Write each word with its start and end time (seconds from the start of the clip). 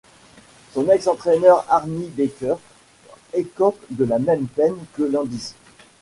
Son 0.73 0.89
ex-entraîneur 0.89 1.63
Arnie 1.69 2.09
Baker 2.17 2.55
écope 3.33 3.79
de 3.91 4.03
la 4.03 4.17
même 4.17 4.47
peine 4.47 4.79
que 4.95 5.03
Landis. 5.03 5.53